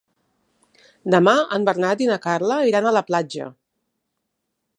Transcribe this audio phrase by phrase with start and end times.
[1.15, 3.53] Demà en Bernat i na Carla iran a la platja.